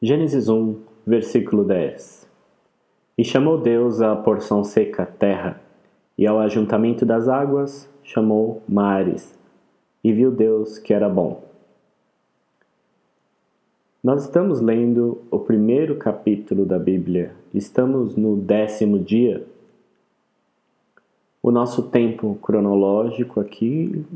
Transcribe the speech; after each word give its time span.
Gênesis 0.00 0.48
1, 0.48 0.76
versículo 1.04 1.64
10 1.64 2.24
E 3.18 3.24
chamou 3.24 3.58
Deus 3.58 4.00
a 4.00 4.14
porção 4.14 4.62
seca 4.62 5.04
terra, 5.04 5.60
e 6.16 6.24
ao 6.24 6.38
ajuntamento 6.38 7.04
das 7.04 7.28
águas 7.28 7.90
chamou 8.04 8.62
mares, 8.68 9.36
e 10.04 10.12
viu 10.12 10.30
Deus 10.30 10.78
que 10.78 10.94
era 10.94 11.08
bom. 11.08 11.42
Nós 14.00 14.22
estamos 14.22 14.60
lendo 14.60 15.20
o 15.32 15.40
primeiro 15.40 15.96
capítulo 15.96 16.64
da 16.64 16.78
Bíblia, 16.78 17.34
estamos 17.52 18.14
no 18.14 18.36
décimo 18.36 19.00
dia. 19.00 19.44
O 21.42 21.50
nosso 21.50 21.82
tempo 21.90 22.38
cronológico 22.40 23.40
aqui 23.40 24.06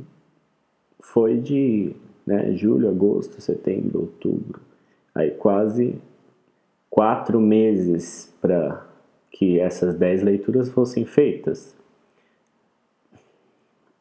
foi 1.00 1.38
de 1.38 1.96
né, 2.24 2.52
julho, 2.52 2.88
agosto, 2.88 3.40
setembro, 3.40 4.02
outubro 4.02 4.60
aí 5.14 5.30
quase 5.30 6.00
quatro 6.90 7.40
meses 7.40 8.32
para 8.40 8.86
que 9.30 9.58
essas 9.58 9.94
dez 9.94 10.22
leituras 10.22 10.68
fossem 10.70 11.04
feitas. 11.04 11.74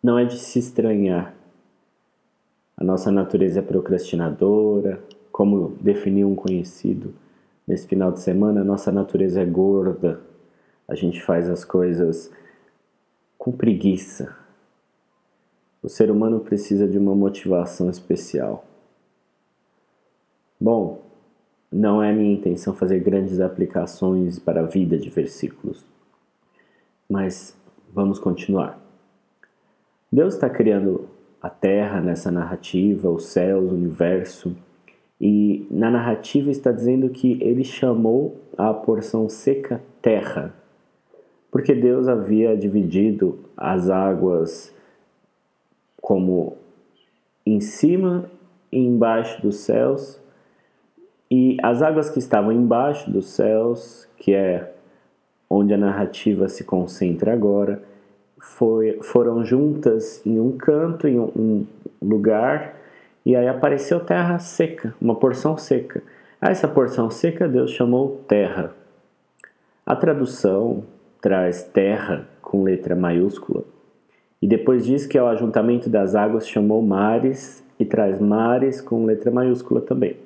Não 0.03 0.17
é 0.17 0.25
de 0.25 0.37
se 0.37 0.59
estranhar. 0.59 1.33
A 2.75 2.83
nossa 2.83 3.11
natureza 3.11 3.59
é 3.59 3.61
procrastinadora, 3.61 5.01
como 5.31 5.77
definiu 5.81 6.27
um 6.27 6.35
conhecido 6.35 7.13
nesse 7.67 7.87
final 7.87 8.11
de 8.11 8.19
semana, 8.19 8.61
a 8.61 8.65
nossa 8.65 8.91
natureza 8.91 9.41
é 9.41 9.45
gorda. 9.45 10.19
A 10.87 10.95
gente 10.95 11.21
faz 11.21 11.49
as 11.49 11.63
coisas 11.63 12.29
com 13.37 13.51
preguiça. 13.51 14.35
O 15.81 15.87
ser 15.87 16.11
humano 16.11 16.41
precisa 16.41 16.87
de 16.87 16.97
uma 16.97 17.15
motivação 17.15 17.89
especial. 17.89 18.65
Bom, 20.61 21.01
não 21.71 22.03
é 22.03 22.13
minha 22.13 22.35
intenção 22.35 22.75
fazer 22.75 22.99
grandes 22.99 23.39
aplicações 23.39 24.37
para 24.37 24.61
a 24.61 24.65
vida 24.67 24.95
de 24.95 25.09
versículos, 25.09 25.83
mas 27.09 27.57
vamos 27.91 28.19
continuar. 28.19 28.79
Deus 30.11 30.35
está 30.35 30.47
criando 30.47 31.09
a 31.41 31.49
Terra 31.49 31.99
nessa 31.99 32.29
narrativa, 32.29 33.09
os 33.09 33.25
céus, 33.25 33.71
o 33.71 33.73
universo, 33.73 34.55
e 35.19 35.65
na 35.71 35.89
narrativa 35.89 36.51
está 36.51 36.71
dizendo 36.71 37.09
que 37.09 37.41
ele 37.41 37.63
chamou 37.63 38.39
a 38.55 38.71
porção 38.71 39.27
seca 39.27 39.81
terra, 39.99 40.53
porque 41.49 41.73
Deus 41.73 42.07
havia 42.07 42.55
dividido 42.55 43.39
as 43.57 43.89
águas 43.89 44.71
como 45.99 46.55
em 47.43 47.59
cima 47.59 48.29
e 48.71 48.77
embaixo 48.77 49.41
dos 49.41 49.55
céus 49.55 50.21
e 51.31 51.55
as 51.63 51.81
águas 51.81 52.09
que 52.09 52.19
estavam 52.19 52.51
embaixo 52.51 53.09
dos 53.09 53.29
céus, 53.29 54.05
que 54.17 54.33
é 54.33 54.73
onde 55.49 55.73
a 55.73 55.77
narrativa 55.77 56.49
se 56.49 56.65
concentra 56.65 57.31
agora, 57.31 57.81
foi, 58.37 58.99
foram 59.01 59.45
juntas 59.45 60.21
em 60.25 60.41
um 60.41 60.51
canto, 60.57 61.07
em 61.07 61.17
um 61.17 61.65
lugar, 62.01 62.75
e 63.25 63.33
aí 63.33 63.47
apareceu 63.47 64.01
terra 64.01 64.39
seca, 64.39 64.93
uma 64.99 65.15
porção 65.15 65.57
seca. 65.57 66.03
A 66.41 66.49
essa 66.49 66.67
porção 66.67 67.09
seca 67.09 67.47
Deus 67.47 67.71
chamou 67.71 68.21
terra. 68.27 68.73
A 69.85 69.95
tradução 69.95 70.83
traz 71.21 71.63
terra 71.63 72.27
com 72.41 72.63
letra 72.63 72.93
maiúscula, 72.93 73.63
e 74.41 74.47
depois 74.47 74.85
diz 74.85 75.05
que 75.05 75.17
ao 75.17 75.29
ajuntamento 75.29 75.89
das 75.89 76.13
águas 76.13 76.45
chamou 76.45 76.81
mares, 76.81 77.63
e 77.79 77.85
traz 77.85 78.19
mares 78.19 78.81
com 78.81 79.05
letra 79.05 79.31
maiúscula 79.31 79.79
também 79.79 80.17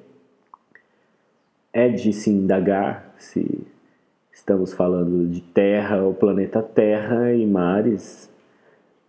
é 1.76 1.90
de 1.90 2.14
se 2.14 2.30
indagar 2.30 3.14
se 3.18 3.68
estamos 4.31 4.73
falando 4.73 5.28
de 5.28 5.42
Terra, 5.42 6.08
o 6.08 6.14
planeta 6.14 6.62
Terra 6.64 7.34
e 7.34 7.45
mares, 7.45 8.31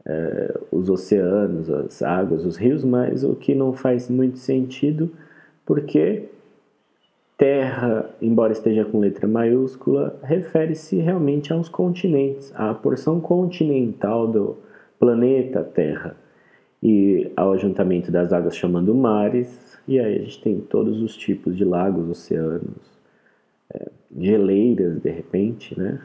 é, 0.05 0.59
os 0.73 0.91
oceanos, 0.91 1.71
as 1.71 2.03
águas, 2.03 2.45
os 2.45 2.57
rios, 2.57 2.83
mas 2.83 3.23
o 3.23 3.37
que 3.37 3.55
não 3.55 3.73
faz 3.73 4.11
muito 4.11 4.39
sentido, 4.39 5.13
porque 5.65 6.25
Terra, 7.39 8.11
embora 8.21 8.53
esteja 8.53 8.85
com 8.85 8.99
letra 8.99 9.29
maiúscula, 9.29 10.19
refere-se 10.25 10.97
realmente 10.97 11.53
aos 11.53 11.69
continentes, 11.69 12.53
à 12.57 12.75
porção 12.75 13.21
continental 13.21 14.27
do 14.27 14.57
planeta 14.99 15.63
Terra 15.63 16.17
e 16.87 17.33
ao 17.35 17.53
ajuntamento 17.53 18.13
das 18.13 18.33
águas 18.33 18.57
chamando 18.57 18.95
mares, 18.95 19.77
e 19.89 19.99
aí 19.99 20.19
a 20.19 20.19
gente 20.21 20.41
tem 20.41 20.61
todos 20.61 21.03
os 21.03 21.17
tipos 21.17 21.57
de 21.57 21.65
lagos, 21.65 22.09
oceanos, 22.09 22.97
é, 23.75 23.89
geleiras 24.17 25.01
de 25.01 25.11
repente, 25.11 25.77
né? 25.77 26.01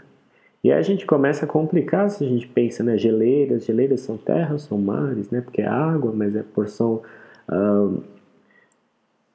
E 0.64 0.72
aí 0.72 0.80
a 0.80 0.82
gente 0.82 1.06
começa 1.06 1.46
a 1.46 1.48
complicar 1.48 2.10
se 2.10 2.26
a 2.26 2.28
gente 2.28 2.48
pensa, 2.48 2.84
né? 2.84 2.98
Geleiras, 2.98 3.64
geleiras 3.64 4.00
são 4.00 4.18
terras, 4.18 4.64
são 4.64 4.80
mares, 4.80 5.30
né? 5.30 5.42
Porque 5.42 5.62
é 5.62 5.68
água, 5.68 6.12
mas 6.12 6.36
é 6.36 6.42
porção. 6.42 7.04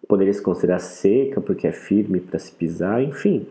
poderia 0.08 0.32
se 0.32 0.42
considerar 0.42 0.80
seca 0.80 1.40
porque 1.40 1.68
é 1.68 1.72
firme 1.72 2.18
para 2.18 2.40
se 2.40 2.50
pisar, 2.52 3.00
enfim. 3.04 3.46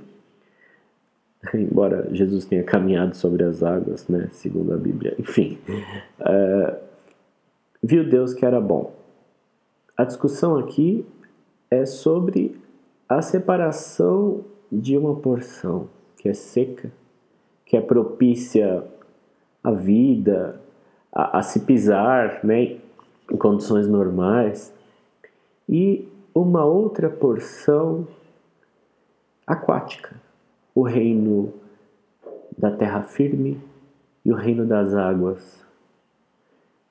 Embora 1.56 2.10
Jesus 2.12 2.44
tenha 2.44 2.64
caminhado 2.64 3.16
sobre 3.16 3.44
as 3.44 3.64
águas, 3.64 4.06
né? 4.10 4.28
Segundo 4.34 4.74
a 4.74 4.78
Bíblia, 4.78 5.16
enfim. 5.18 5.58
Uh, 6.20 6.85
viu 7.86 8.04
Deus 8.04 8.34
que 8.34 8.44
era 8.44 8.60
bom. 8.60 8.94
A 9.96 10.04
discussão 10.04 10.58
aqui 10.58 11.06
é 11.70 11.86
sobre 11.86 12.60
a 13.08 13.22
separação 13.22 14.44
de 14.72 14.98
uma 14.98 15.16
porção 15.16 15.88
que 16.18 16.28
é 16.28 16.34
seca, 16.34 16.92
que 17.64 17.78
é 17.78 17.82
propícia 17.82 18.84
à 19.64 19.72
vida, 19.72 20.60
a, 21.14 21.38
a 21.38 21.42
se 21.44 21.60
pisar 21.60 22.44
né, 22.44 22.78
em 23.32 23.38
condições 23.38 23.88
normais, 23.88 24.74
e 25.70 26.10
uma 26.34 26.66
outra 26.66 27.08
porção 27.08 28.08
aquática, 29.46 30.16
o 30.74 30.82
reino 30.82 31.54
da 32.58 32.72
terra 32.72 33.04
firme 33.04 33.62
e 34.26 34.32
o 34.32 34.36
reino 34.36 34.66
das 34.66 34.96
águas. 34.96 35.65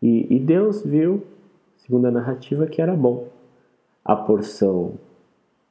E, 0.05 0.37
e 0.37 0.39
Deus 0.39 0.83
viu 0.83 1.23
segundo 1.79 2.07
a 2.07 2.11
narrativa, 2.11 2.67
que 2.67 2.83
era 2.83 2.95
bom. 2.95 3.29
A 4.05 4.15
porção 4.15 4.93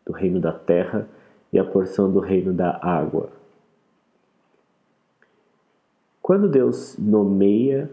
do 0.03 0.11
reino 0.11 0.39
da 0.39 0.51
terra 0.51 1.07
e 1.51 1.59
a 1.59 1.63
porção 1.63 2.11
do 2.11 2.19
reino 2.19 2.51
da 2.51 2.79
água. 2.81 3.29
Quando 6.19 6.49
Deus 6.49 6.97
nomeia, 6.97 7.91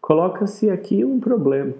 coloca-se 0.00 0.70
aqui 0.70 1.04
um 1.04 1.18
problema. 1.18 1.74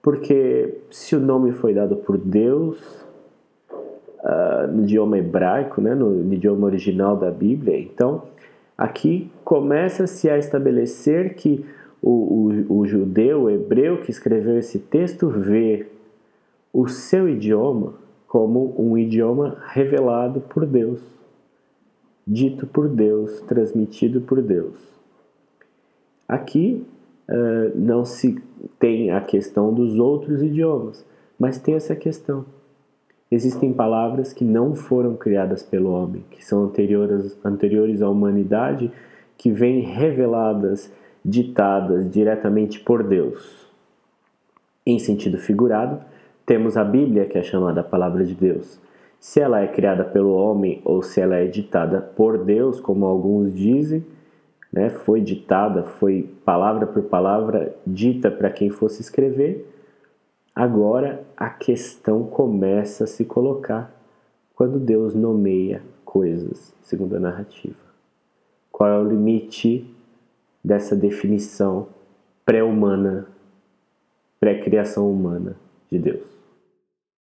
Porque 0.00 0.80
se 0.90 1.14
o 1.14 1.20
nome 1.20 1.52
foi 1.52 1.74
dado 1.74 1.96
por 1.96 2.16
Deus, 2.16 2.78
uh, 4.20 4.66
no 4.72 4.84
idioma 4.84 5.18
hebraico, 5.18 5.82
né, 5.82 5.94
no, 5.94 6.08
no 6.08 6.32
idioma 6.32 6.66
original 6.66 7.14
da 7.14 7.30
Bíblia, 7.30 7.78
então 7.78 8.22
aqui 8.76 9.30
começa-se 9.44 10.30
a 10.30 10.38
estabelecer 10.38 11.34
que 11.34 11.64
o, 12.04 12.10
o, 12.68 12.80
o 12.80 12.86
judeu, 12.86 13.44
o 13.44 13.50
hebreu 13.50 14.02
que 14.02 14.10
escreveu 14.10 14.58
esse 14.58 14.78
texto 14.78 15.26
vê 15.30 15.86
o 16.70 16.86
seu 16.86 17.26
idioma 17.26 17.94
como 18.28 18.74
um 18.78 18.98
idioma 18.98 19.56
revelado 19.68 20.40
por 20.40 20.66
Deus, 20.66 21.00
dito 22.26 22.66
por 22.66 22.88
Deus, 22.88 23.40
transmitido 23.42 24.20
por 24.20 24.42
Deus. 24.42 24.76
Aqui 26.28 26.84
uh, 27.28 27.78
não 27.78 28.04
se 28.04 28.38
tem 28.78 29.10
a 29.10 29.20
questão 29.22 29.72
dos 29.72 29.98
outros 29.98 30.42
idiomas, 30.42 31.06
mas 31.38 31.58
tem 31.58 31.74
essa 31.74 31.96
questão. 31.96 32.44
Existem 33.30 33.72
palavras 33.72 34.32
que 34.32 34.44
não 34.44 34.74
foram 34.74 35.16
criadas 35.16 35.62
pelo 35.62 35.90
homem, 35.90 36.22
que 36.30 36.44
são 36.44 36.64
anteriores, 36.64 37.38
anteriores 37.42 38.02
à 38.02 38.10
humanidade, 38.10 38.92
que 39.38 39.50
vêm 39.50 39.80
reveladas 39.80 40.92
ditadas 41.24 42.10
diretamente 42.10 42.80
por 42.80 43.02
Deus. 43.02 43.66
Em 44.86 44.98
sentido 44.98 45.38
figurado, 45.38 46.00
temos 46.44 46.76
a 46.76 46.84
Bíblia, 46.84 47.24
que 47.24 47.38
é 47.38 47.42
chamada 47.42 47.80
a 47.80 47.84
Palavra 47.84 48.24
de 48.24 48.34
Deus. 48.34 48.78
Se 49.18 49.40
ela 49.40 49.60
é 49.60 49.66
criada 49.66 50.04
pelo 50.04 50.34
homem 50.34 50.82
ou 50.84 51.02
se 51.02 51.20
ela 51.20 51.36
é 51.36 51.46
ditada 51.46 52.00
por 52.00 52.36
Deus, 52.36 52.78
como 52.78 53.06
alguns 53.06 53.54
dizem, 53.54 54.04
né, 54.70 54.90
foi 54.90 55.22
ditada, 55.22 55.84
foi 55.84 56.28
palavra 56.44 56.86
por 56.86 57.04
palavra 57.04 57.74
dita 57.86 58.30
para 58.30 58.50
quem 58.50 58.68
fosse 58.68 59.00
escrever, 59.00 59.66
agora 60.54 61.24
a 61.36 61.48
questão 61.48 62.24
começa 62.24 63.04
a 63.04 63.06
se 63.06 63.24
colocar 63.24 63.90
quando 64.54 64.78
Deus 64.78 65.14
nomeia 65.14 65.80
coisas, 66.04 66.74
segundo 66.82 67.16
a 67.16 67.20
narrativa. 67.20 67.74
Qual 68.70 68.90
é 68.90 68.98
o 68.98 69.08
limite 69.08 69.90
dessa 70.64 70.96
definição 70.96 71.88
pré-humana, 72.44 73.26
pré-criação 74.40 75.10
humana 75.10 75.56
de 75.90 75.98
Deus. 75.98 76.33